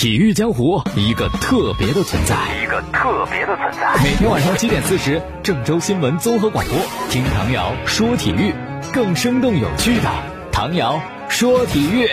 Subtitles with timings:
[0.00, 4.02] 体育江湖一个特别的存在，一个特别的存在。
[4.02, 6.74] 每天晚上七点四十，郑州新闻综合广播，
[7.10, 8.54] 听唐瑶说体育，
[8.94, 10.10] 更生动有趣的
[10.50, 12.08] 唐瑶说体育。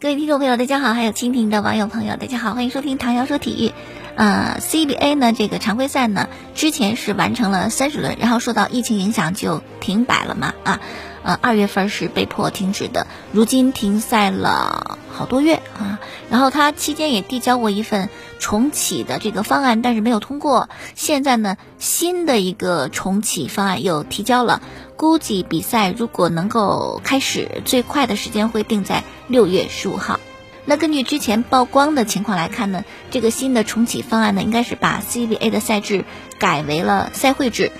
[0.00, 3.72] 各位听众朋友，大家好，还有蜻蜓的网友朋友，大家好，欢迎收听唐瑶说体育。
[4.14, 10.80] 呃，CBA 呢这个常规赛呢，之前是完成了三十轮，然后受到疫情影响就停摆了嘛啊。
[11.28, 16.00] 呃，二月份是被迫停止的，如今停赛了好多月啊。
[16.30, 18.08] 然后他期间也递交过一份
[18.38, 20.70] 重启的这个方案，但是没有通过。
[20.94, 24.62] 现在呢，新的一个重启方案又提交了，
[24.96, 30.18] 估计比赛如果能够开始，最快的时间会定在六月十五号。
[30.64, 36.06] 那根据之前曝光的情况来看呢，这个新的重启方案呢，应该是把 CBA 的赛制
[36.38, 37.70] 改为了赛会制。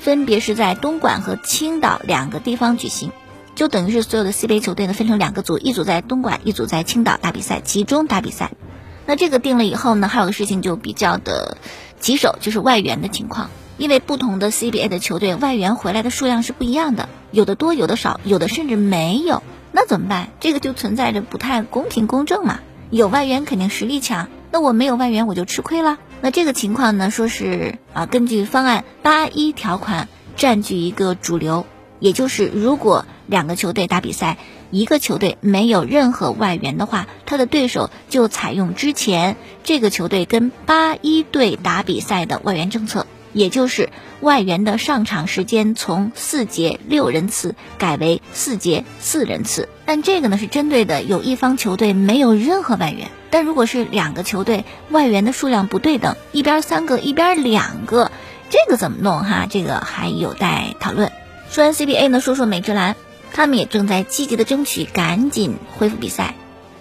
[0.00, 3.12] 分别是在东莞和青岛两个地方举行，
[3.54, 8.52] 就等于是所有的 CBA 球队呢分成两个组，一组在东莞，一组在青岛打比赛，集中打比赛。
[9.06, 11.56] 那这个定了以后呢，还有个事情就比较的
[11.98, 13.50] 棘手，就是外援的情况。
[13.76, 19.42] 因为不同的 CBA 的球队外援回来的数量是不一样的，有的多，有的少，有的甚至没有。
[19.70, 20.30] 那怎么办？
[20.40, 22.60] 这个就存在着不太公平公正嘛。
[22.90, 25.98] 有外援肯定实力强，那我没有外援我就吃亏了。
[26.20, 31.64] 那这个情况呢，说是啊，根据方案八一条款占据一个主流，
[32.00, 34.36] 也就是如果两个球队打比赛，
[34.70, 43.06] 一个球队没有任何外援的话，他的对手就采用之前这个球队跟八一队打比赛的外援政策，
[43.38, 49.68] 也就是外援的上场时间从四节六人次改为四节四人次。
[49.86, 53.08] 但这个呢是针对的有一方球队没有任何外援。
[53.30, 58.10] 但如果是两个球队外援的数量不对等，一边三个，一边两个，
[58.50, 59.46] 这个怎么弄哈？
[59.48, 61.12] 这个还有待讨论。
[61.50, 62.96] 说完 CBA 呢，说说美职篮，
[63.32, 66.34] 他们也正在积极的争取赶紧恢复比赛，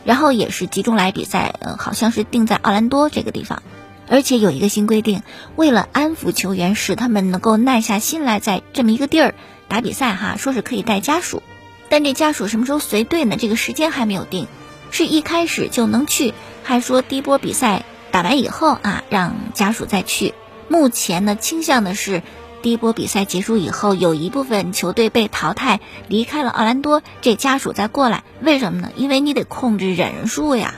[0.05, 3.61] 然后也是集中来比赛，呃，好像是定在奥兰多这个地方，
[4.09, 5.21] 而且有一个新规定，
[5.55, 9.35] 为了安抚球员，使他们能够耐下心来在这么一个地儿
[9.67, 11.43] 打比赛哈，说是可以带家属，
[11.89, 13.35] 但这家属什么时候随队呢？
[13.37, 14.47] 这个时间还没有定。
[14.89, 20.33] 是一开始就能去，还说第一波比赛打完以后啊，让家属再去。
[20.69, 22.23] 目前呢，倾向的是
[22.61, 28.23] 第一波比赛结束以后，有一部分球队被淘汰，离开了奥兰多，这家属再过来。
[28.41, 28.91] 为什么呢？
[28.95, 30.75] 因为你得控制人数呀，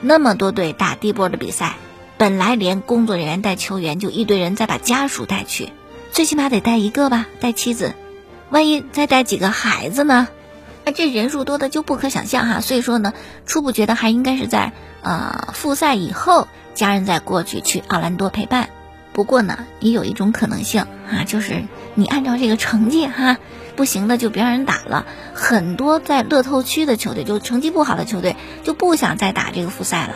[0.00, 1.76] 那么多队打第一波的比赛，
[2.16, 5.70] 本来连工作人员带球员就一堆人，再把家属带去，
[6.12, 7.94] 最起码得带一个吧，带妻子，
[8.50, 10.28] 万一再带几个孩子呢？
[10.84, 13.14] 那这人数多的就不可想象哈，所以说呢，
[13.46, 14.72] 初步觉得还应该是在
[15.02, 18.68] 呃复赛以后，家人再过去去奥兰多陪伴。
[19.12, 21.64] 不过呢，也有一种可能性啊，就是
[21.94, 23.38] 你按照这个成绩哈，
[23.76, 25.06] 不行的就别让人打了。
[25.32, 30.14] 很多在乐透区的球队，就成绩不好的球队，就不想再打这个复赛了。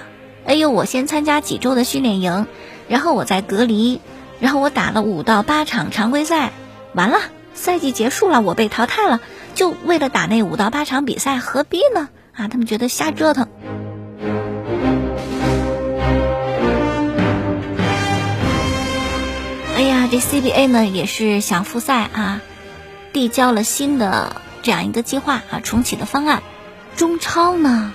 [0.49, 2.47] 哎呦，我先参加几周的训练营，
[2.89, 4.01] 然后我再隔离，
[4.41, 6.53] 然后我打了五到八场常规赛，
[6.95, 7.19] 完了
[7.53, 9.21] 赛季结束了，我被淘汰了。
[9.55, 12.09] 就为了打那五到八场比赛，何必呢？
[12.33, 13.47] 啊，他们觉得瞎折腾。
[19.77, 22.41] 哎呀，这 CBA 呢也是想复赛啊，
[23.13, 26.43] 递交了新的这样一个计划啊，重启的方案。
[26.97, 27.93] 中超呢，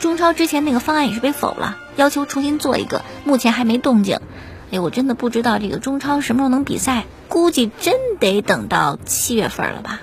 [0.00, 4.20] 中超之前那个方案也是被否了，要求重新做一个，目前还没动静。
[4.70, 10.00] 哎，我真的不知道这个中超什么时候能比赛，估计真得等到七月份了吧。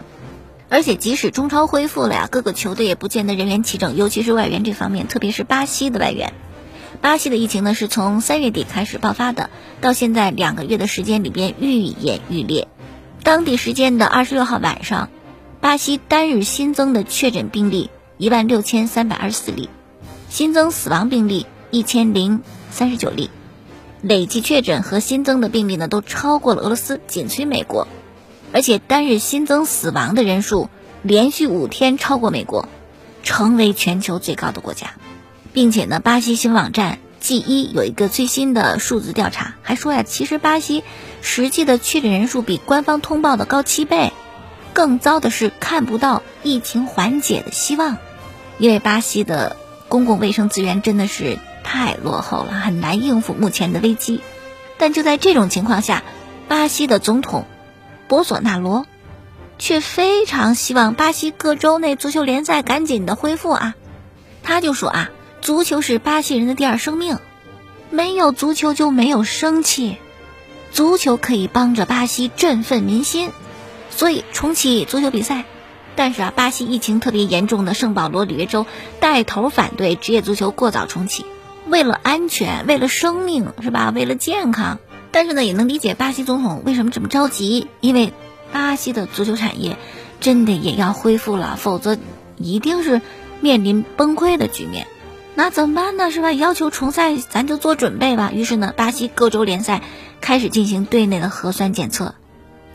[0.70, 6.34] 而且即使中超恢复了呀，各个球队也不见得人员齐整，尤其是外援这方面，特别是巴西的外援。
[7.02, 9.50] 巴西的疫情呢是从三月底开始爆发的，
[9.82, 12.68] 到现在两个月的时间里边愈演愈烈。
[13.22, 15.10] 当地时间的二十六号晚上，
[15.60, 19.70] 巴西单日新增的确诊病例一万六千三百二十四例，
[20.34, 23.30] 新增死亡病例一千零三十九例，
[24.02, 27.88] 累计确诊和新增的病例呢都超过了俄罗斯，紧随美国。
[28.52, 30.72] 而且单日新增死亡的人数
[31.04, 32.68] 连续五天超过美国，
[33.22, 34.96] 成为全球最高的国家，
[35.54, 40.84] 并且呢，巴西新网站 G 一有一个最新的数字调查，还说呀，其实巴西
[41.22, 44.12] 实际的确诊人数比官方通报的高七倍，
[44.74, 47.98] 更糟的是看不到疫情缓解的希望，
[48.58, 49.58] 因为巴西的
[49.94, 54.22] 公共卫生资源真的是太落后了，很难应付目前的危机。
[54.80, 56.02] 但就在这种情况下，
[56.48, 57.46] 巴西的总统。
[58.08, 58.88] 博索纳罗
[59.60, 63.76] 却非常希望巴西各州内足球联赛赶紧的恢复啊！
[64.42, 65.12] 他就说啊，
[65.42, 67.20] 足球是巴西人的第二生命，
[67.92, 69.98] 没有足球就没有生气，
[70.72, 73.30] 足球可以帮着巴西振奋民心，
[73.92, 75.46] 所以重启足球比赛。
[75.96, 78.66] 但是啊，巴西疫情特别严重的圣保罗里约州
[79.00, 81.26] 带头反对职业足球过早重启，
[81.68, 83.92] 为了安全，为了生命，是吧？
[83.94, 84.80] 为了健康。
[85.12, 88.12] 但是呢，也能理解巴西总统为什么这么着急，因为
[88.52, 89.78] 巴西的足球产业
[90.20, 91.98] 真的也要恢复了，否则
[92.38, 93.02] 一定是
[93.40, 94.88] 面临崩溃的局面。
[95.36, 96.10] 那怎么办呢？
[96.10, 96.32] 是吧？
[96.32, 98.32] 要求重赛，咱就做准备吧。
[98.34, 99.82] 于是呢，巴西各州联赛
[100.22, 102.16] 开始进行队内的核酸检测，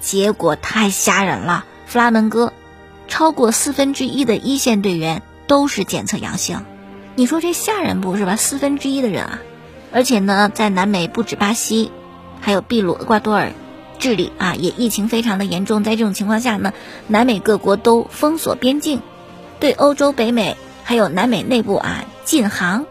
[0.01, 1.65] 结果太吓人了。
[1.87, 2.53] 弗拉门戈
[3.09, 6.65] 超过四分之一的一线队员都是检测阳性，
[7.17, 8.37] 你说这吓人不是吧？
[8.37, 9.41] 四分之一的人啊！
[9.91, 11.91] 而且呢，在南美不止巴西，
[12.41, 13.53] 还有秘鲁、厄瓜多尔、
[13.99, 15.83] 智利啊，也疫情非常的严重。
[15.83, 16.75] 在这种情况下呢，
[17.07, 19.01] 南美各国都封锁边境，
[19.59, 22.05] 对欧洲、北美还有南美内部啊。
[22.25, 22.85] 禁航，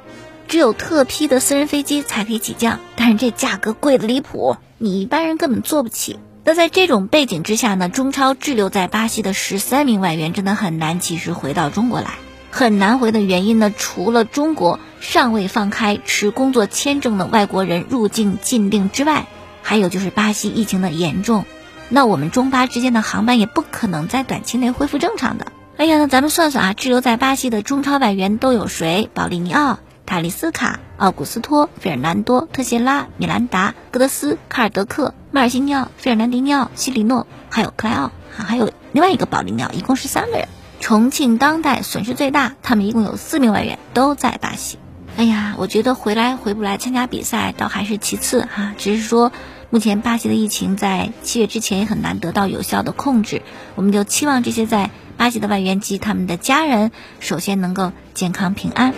[0.48, 6.18] 只有特批的私人飞机才可以起降，但是这价格贵的离谱，你一般人根本坐不起。
[6.48, 12.12] 那在这种背景之下呢，中超滞留在巴西的十三名外援真的很难及时回到中国来。
[12.52, 19.28] 很难回的原因呢，除了中国尚未放开持工作签证的外国人入境禁令之外，
[19.62, 21.44] 还有就是巴西疫情的严重，
[21.90, 25.48] 那我们中巴之间的航班也不可能在短期内恢复正常的。
[25.76, 29.10] 哎呀，那咱们算算啊，滞留在巴西的中超外援都有谁？
[29.14, 40.48] 保利尼奥、塔利斯卡、奥古斯托、费尔南多、特谢拉、米兰达、戈德斯、卡尔德克、马尔西尼奥、费尔南迪尼奥、西里诺，还有克莱奥啊，还有另外一个保利尼奥，一共是三个人。
[40.80, 44.80] 重庆当代损失最大，他们一共有四名外援都在巴西。
[45.18, 49.34] 哎呀，我觉得回来回不来参加比赛倒还是其次哈，只是说
[49.70, 53.42] 目前巴西的疫情在七月之前也很难得到有效的控制，
[53.76, 54.90] 我们就期望这些在。
[55.18, 58.94] 巴西的外援及他们的家人，首先能够健康平安。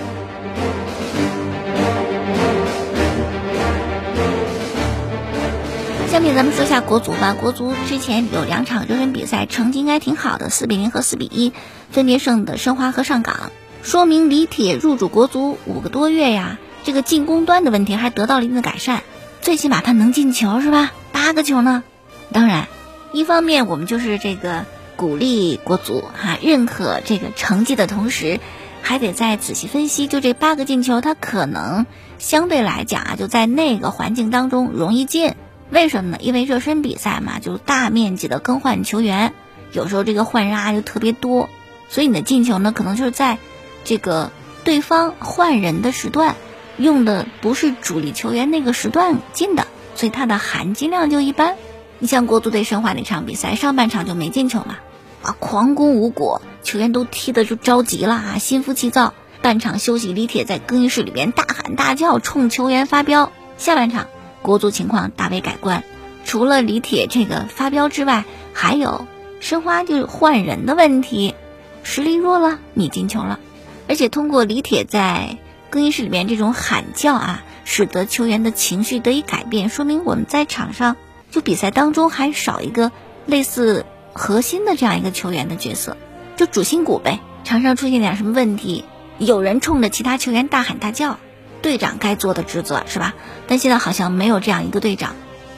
[6.20, 7.34] 下面咱们说一下国足吧。
[7.34, 11.54] 国足之前有两场热身比赛，成绩应该挺好的，四比零和四比一，
[11.92, 19.00] 分别胜的申花和上港，说明李铁入主国足五个多月呀，这个进攻端的问题还得到了一定的改善，
[19.40, 20.92] 最起码他能进球是吧？
[21.14, 21.86] 八个球呢。
[22.34, 22.68] 当然，
[23.14, 24.66] 一方面我们就是这个。
[24.98, 28.42] 鼓励国足哈，认可这个成绩的同时，
[28.82, 30.08] 还得再仔细分析。
[30.08, 31.86] 就这八个进球，他可能
[32.18, 35.36] 相对来讲啊，就在那个环境当中容易进。
[35.72, 36.18] 为什么呢？
[36.20, 39.34] 因为热身比赛嘛，就大面积的更换球员，
[39.72, 41.50] 有时候这个换人啊就特别多，
[41.90, 43.38] 所以你的进球呢，可能就是在
[43.84, 44.32] 这个
[44.64, 46.36] 对方换人的时段，
[46.78, 51.56] 用的不是主力球员那个时段进的，所以它的含金量就一般。
[52.00, 54.78] 你像国足对申花那场比赛，上半场就没进球嘛。
[55.22, 59.14] 啊，狂攻无果，球员都踢得就着急了啊，心浮气躁。
[59.42, 63.32] 半场休息，李铁在更衣室里边大喊大叫，冲球员发飙。
[63.58, 64.08] 下半场，
[64.42, 65.84] 国足情况大为改观，
[66.26, 69.08] 除了李铁这个发飙之外，还有
[69.40, 71.36] 申花就是换人的问题，
[71.84, 73.40] 实力弱了，你进球了。
[73.88, 75.38] 而且通过李铁在
[75.70, 80.96] 更衣室里面这种喊叫啊，使得球员的情绪得以改变，说明我们在场上
[81.32, 82.92] 就比赛当中还少一个
[83.26, 83.86] 类似。
[84.12, 85.96] 核心的这样一个球员的角色，
[86.36, 87.20] 就主心骨呗。
[87.46, 88.84] 场上出现点什么问题，
[89.18, 91.20] 有人冲着其他球员大喊大叫，
[91.62, 93.14] 队长该做的职责是吧？
[93.48, 95.16] 但现在好像没有这样一个队长。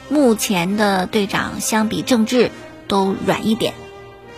[0.08, 2.50] 目前的队长相比郑智
[2.86, 3.72] 都软一点，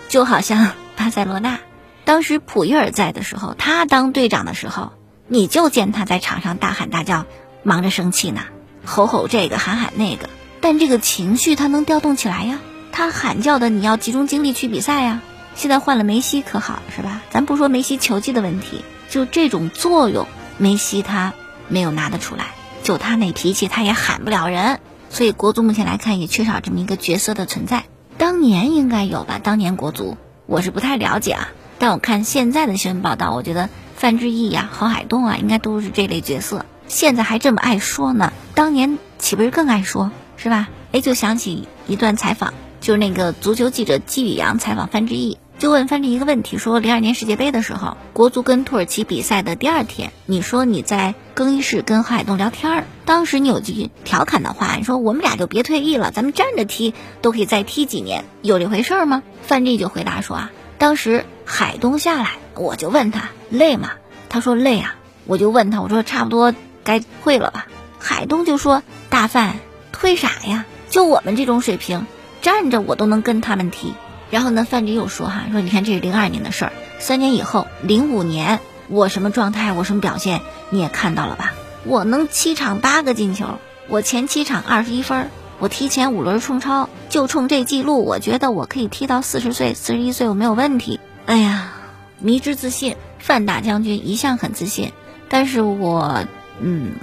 [0.09, 1.59] 就好像巴塞罗那，
[2.05, 4.93] 当时普约尔在的时候，他当队长的时候，
[5.27, 7.27] 你就见他在场上大喊大叫，
[7.65, 8.43] 忙着生气呢，
[8.85, 10.29] 吼吼这个喊喊那个，
[10.61, 12.61] 但这个情绪他能调动起来呀。
[12.93, 15.23] 他喊叫的，你要集中精力去比赛呀。
[15.57, 17.23] 现在换了梅西可好是吧？
[17.31, 21.33] 咱不说梅西球技的问题，就这种作用，梅西他
[21.69, 22.47] 没有拿得出来。
[22.83, 24.81] 就他那脾气，他也喊不了人。
[25.11, 27.85] 所以国足目前来看也缺少这么一个角色的存在。
[28.19, 29.39] 当年应该有吧？
[29.43, 30.17] 当年国足
[30.47, 36.67] 我是不太了解啊，但我看现在的新闻报道，我觉得范志毅呀、郝海东啊，应该都是这类角色。
[36.87, 40.69] 现在还这么爱说呢，当年岂不是更爱说，是吧？
[40.93, 42.55] 哎，就想起一段采访。
[42.81, 56.93] 就是那个足球记者季宇阳采访范志毅，就问范志一个问题：说零二年世界杯的时候，国足跟土耳其比赛的第二天，你说你在更衣室跟郝海东聊天儿，当时你有句调侃的话，你说我们俩就别退役了，咱们站着踢
[57.23, 59.23] 都可以再踢几年，有这回事儿吗？
[59.43, 63.93] 范志就回答说啊，当时海东下来，我就问他累吗？
[64.29, 67.67] 他说累啊，我就问他，我说差不多该退了吧？
[67.99, 69.57] 海东就说大范
[69.93, 70.67] 退啥呀？
[70.91, 72.07] 就我们这种水平。
[72.43, 73.95] 站着我都能跟他们踢，
[74.35, 81.53] 然后呢，范志又说哈，说你看这是零二年的事儿，三年以后零五年我什么状态，我什么表现你也看到了吧？
[81.85, 90.99] 我能七场八个进球，我前七场二十一分，我提前五轮冲超，就冲这记录，我觉得我可以踢到四十岁、四十一岁我没有问题。
[91.27, 91.73] 哎呀，
[92.19, 94.91] 迷之自信，范大将军一向很自信，
[95.29, 96.25] 但是我
[96.61, 96.95] 嗯，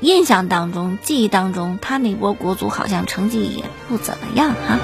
[0.00, 4.78] 印象当中、记忆当中，他那波国足好像成绩也不怎么样哈。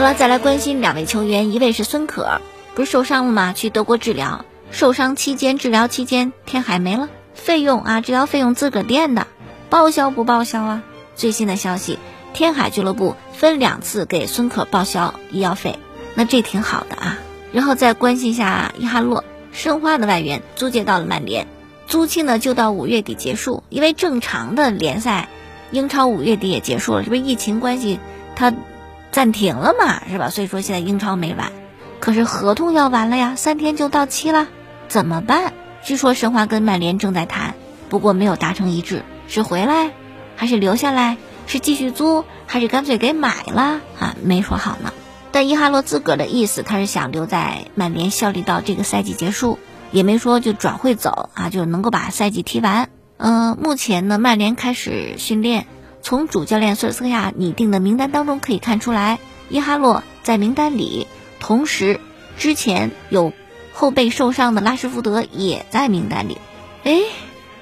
[0.00, 2.40] 好了，再来关心两位球员，一位是孙可，
[2.74, 3.52] 不是受伤了吗？
[3.52, 9.26] 去德国治疗，受伤期间、治疗期间，天海没了，费用啊，治疗费用自个垫的，
[9.68, 10.82] 报销不报销啊？
[11.16, 11.98] 最新的消息，
[12.32, 15.78] 天海俱乐部分两次给孙可报销医药费，
[16.14, 17.18] 那这挺好的啊。
[17.52, 21.46] 然后再关心一下伊哈洛，申花的外援租借到了曼联，
[21.86, 25.28] 租期呢就到五月底结束，因为正常的联赛，
[25.70, 28.00] 英超五月底也结束了，这不是疫情关系，
[28.34, 28.54] 他。
[29.12, 30.30] 暂停了嘛，是吧？
[30.30, 31.52] 所以说现在英超没完，
[31.98, 34.48] 可是合同要完了呀，三天就到期了，
[34.88, 35.52] 怎么办？
[35.82, 37.54] 据说申花跟曼联正在谈，
[37.88, 39.90] 不过没有达成一致，是回来
[40.36, 41.16] 还是留下来？
[41.46, 43.80] 是继续租还是干脆给买了？
[43.98, 44.92] 啊，没说好呢。
[45.32, 49.58] 但伊哈洛自个儿的意思，他是想留在曼联效力到这个赛季结束，
[49.90, 52.88] 也没说就转会走啊，就能够把赛季踢完。
[53.16, 55.66] 嗯，目前呢，曼联开始训练。
[56.02, 61.06] 从主教练索尔斯克亚拟定的名单当中可以看出来，伊哈洛在名单里，
[61.38, 62.00] 同时
[62.38, 63.32] 之前有
[63.72, 66.38] 后背受伤的拉什福德也在名单里。
[66.84, 67.00] 哎，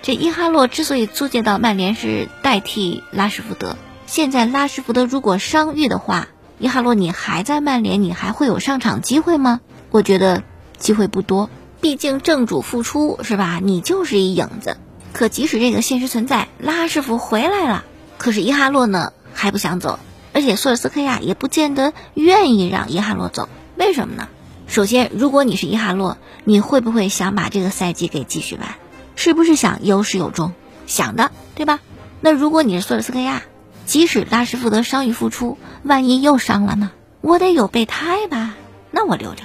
[0.03, 3.77] 这伊哈洛之所以租借到曼联是代替拉什福德，
[4.07, 6.29] 现在拉什福德如果伤愈的话，
[6.59, 9.61] 伊哈洛你还在曼联，你还会有上场机会吗？
[9.91, 10.43] 我觉得
[10.77, 13.61] 机会不多，毕竟正主复出是吧？
[13.63, 14.77] 你就是一影子。
[15.13, 17.85] 可即使这个现实存在，拉什福回来了。
[18.19, 19.99] 可是伊哈洛呢还不想走，
[20.35, 23.49] 而且索尔斯克亚也不见得愿意让伊哈洛走。
[23.77, 24.29] 为什么呢？
[24.67, 28.75] 首先，如果你是伊哈洛，你会不会想把这个赛季给继续完？
[29.17, 30.53] 是不是想有始有终？
[30.87, 31.81] 想的，对吧？
[32.21, 33.43] 那如果你是索尔斯克亚，
[33.87, 36.91] 即使拉什福德伤愈复出，万一又伤了呢？
[37.21, 38.57] 我得有备胎吧？
[38.91, 39.45] 那我留着。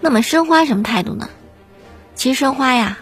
[0.00, 1.30] 那么申花什么态度呢？
[2.14, 2.98] 其实申花呀，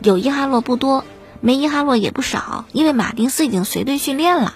[0.00, 1.04] 有伊哈洛不多。
[1.40, 4.54] 没伊哈洛也不少，因为马丁斯已经随队训练了，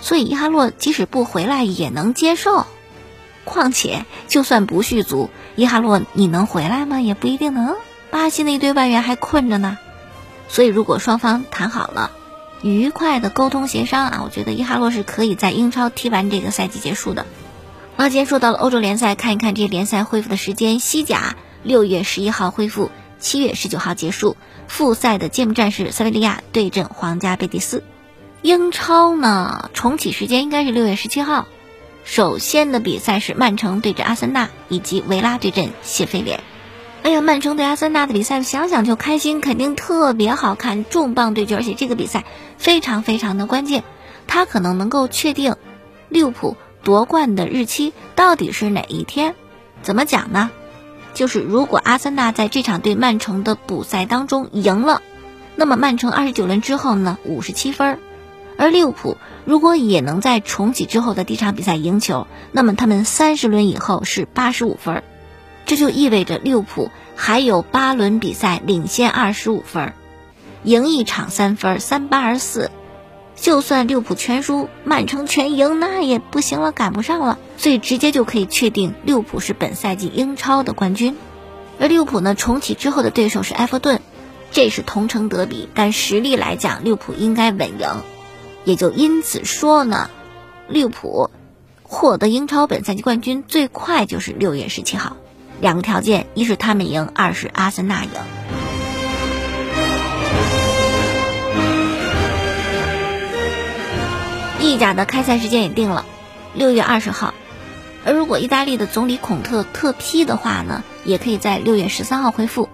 [0.00, 2.66] 所以伊哈洛即使不回来也能接受。
[3.44, 7.00] 况且就算不续租，伊哈洛你能回来吗？
[7.00, 7.74] 也不一定能。
[8.10, 9.78] 巴西那一堆外援还困着呢，
[10.48, 12.10] 所以如果双方谈好了，
[12.62, 17.26] 愉快的沟通协商啊，我觉得伊哈洛是可以在英超踢完这个赛季结束的。
[17.96, 22.90] 那，今天说到了欧洲联赛，看一看这些联赛恢复的时间：西甲六月十一号恢复，
[23.22, 24.36] 七月十九号结束。
[24.68, 27.84] 复赛的揭幕战是塞维利亚对阵皇家贝蒂斯，
[28.40, 31.46] 英超呢重启时间应该是六月十七号。
[32.04, 36.42] 首先的比赛是曼城对阵阿森纳，以及维拉对阵谢菲联。
[37.02, 42.24] 哎呀，曼城对阿森纳的比赛想想就开心，肯定特别好看，重磅对决，而且这个比赛
[42.56, 43.84] 非常非常的关键，
[44.26, 45.56] 它可能能够确定
[46.08, 49.34] 利物浦夺冠的日期到底是哪一天。
[49.82, 50.50] 怎么讲呢？
[51.14, 55.02] 就是如果阿森纳在这场对曼城的补赛当中赢了，
[55.56, 57.98] 那么曼城二十九轮之后呢五十七分，
[58.56, 65.02] 而利物浦如果也能在重启之后的第一场比赛赢球，那么他们三十轮以后是八十五分，
[65.66, 69.92] 这就意味着利物浦还有八轮比赛领先二十五分，
[70.64, 72.70] 赢一场三分，三八二十四。
[73.42, 81.16] 就算利物浦全输，曼城全赢，那也不行了，赶不上了，所以直接就可以确定利物浦是本赛季英超的冠军。
[81.80, 84.00] 而利物浦呢，重启之后的对手是埃弗顿，
[84.52, 87.88] 这是同城德比，但实力来讲，利物浦应该稳赢。
[88.64, 90.08] 也就因此说呢，
[90.68, 91.28] 利物浦
[91.82, 95.16] 获得英超本赛季冠军最快就是六月十七号。
[95.60, 98.41] 两个条件，一是他们赢，二是阿森纳赢。
[104.62, 106.06] 意甲的开赛时间也定了，
[106.54, 107.34] 六月二十号。
[108.04, 112.68] 而如果意大利的总理孔特特批的话呢，也可以在六月十三号恢复。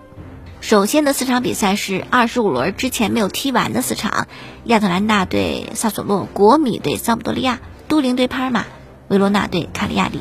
[0.61, 4.26] 首先的四场比赛是二十五轮之前没有踢完的四场：
[4.64, 8.66] 亚特兰大对萨索洛、国米对桑普多利亚、都灵对帕尔马、
[9.09, 10.21] 维罗纳对卡利亚里。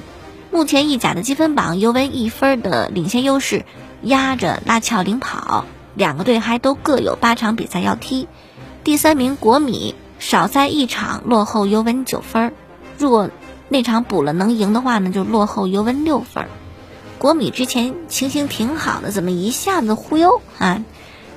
[0.51, 3.65] 目前意甲的积分榜，尤文一分的领先优势，
[4.01, 5.65] 压着拉乔领跑。
[5.95, 8.27] 两个队还都各有八场比赛要踢。
[8.86, 9.95] 第三名国米。
[10.19, 12.53] 少赛一场，落后尤文九分。
[12.97, 13.29] 如果
[13.69, 16.47] 那场补了能赢的话呢，就落后尤文六分。
[17.17, 20.83] 国米之前情形挺好的，怎么一下子忽悠啊？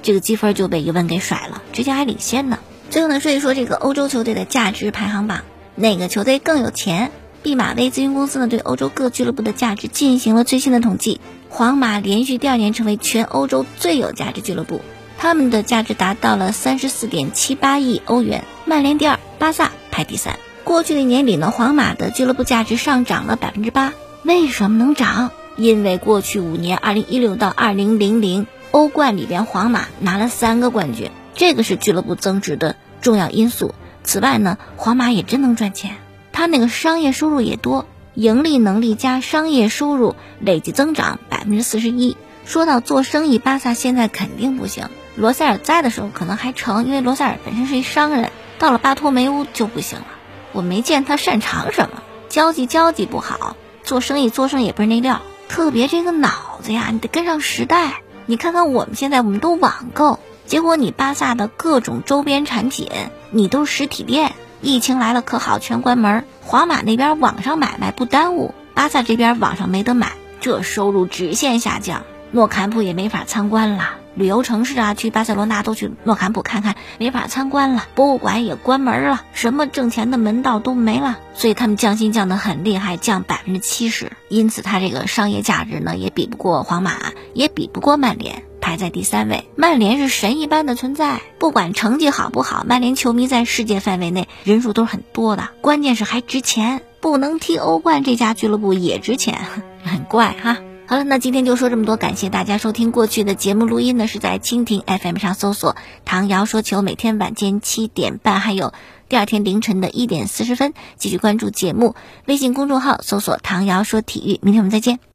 [0.03, 2.59] 这个积分就被尤文给甩了，之前还领先呢。
[2.91, 5.43] 最后呢，说一说这个欧洲球队的价值排行榜，
[5.75, 7.13] 哪个球队更有钱？
[7.43, 14.81] 毕马威咨询公司呢，对欧洲各俱乐部的价值进行了最新的统计，皇马连续第二年成为全欧洲最有价值俱乐部。
[15.17, 20.39] 他们的价值达到了三十四点七八亿欧元，曼联第二，巴萨排第三。
[20.63, 23.93] 过去的年里呢，皇马的俱乐部价值上涨了百分之八。
[24.23, 25.33] 为什么能涨？
[25.57, 33.75] 因为过去五年，二零一六到二零零零，欧冠里边皇马拿了三个冠军，这个是俱乐部增值的重要因素。
[34.05, 35.97] 此外呢，皇马也真能赚钱，
[36.31, 42.17] 他那个商业收入也多，盈利能力加商业收入累计增长百分之四十一。
[42.47, 44.91] 说到做生意，巴萨现在肯定不行。
[45.17, 48.31] 罗塞尔在的时候可能还成，因为罗塞尔本身是一商人，
[48.61, 50.07] 到了巴托梅乌就不行了。
[50.53, 55.23] 我没见他擅长什么，交际交际不好，做生意做生意也不是那料。
[55.49, 58.03] 特别这个脑子呀，你得跟上时代。
[58.27, 62.91] 你看看我们现在，我们都网购，结果你巴萨的各种周边产品，
[63.31, 64.35] 你都是实体店。
[64.61, 66.27] 疫情来了可好，全关门。
[66.43, 72.03] 皇马那边网上买卖不耽误，巴萨这边网上没得买，这收入直线下降。
[72.31, 77.87] 诺坎普也没法参观了，旅游城市啊，去巴塞罗那都去诺坎普看看，没法参观了。
[77.95, 81.19] 博物馆也关门了，什么挣钱的门道都没了。
[81.35, 84.13] 所以他们降薪降得很厉害，降百分之七十。
[84.29, 86.93] 因此，他这个商业价值呢，也比不过皇马，
[87.35, 89.49] 也比不过曼联，排在第三位。
[89.57, 95.49] 曼联是神一般的存在，不管成绩好不好，曼联球迷在世界范围内人数都是很多的。
[95.61, 99.39] 关键是还值钱，不能踢欧冠，这家俱乐部也值钱，
[99.85, 100.59] 很怪哈。
[100.91, 102.91] 好了，那今天就说这么多，感谢大家收听。
[102.91, 108.73] 过去的节目录音呢是在蜻蜓 FM 上搜索“唐瑶说球”，每天晚间七点半，还有
[109.09, 111.95] 第二天凌晨的一点四十分，继续关注节目。
[112.27, 115.10] 微信公众号搜索“唐瑶说体育”，明天我们再见。